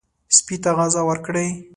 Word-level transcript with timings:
سپي 0.35 0.55
ته 0.63 0.69
غذا 0.77 1.01
ورکړئ. 1.09 1.49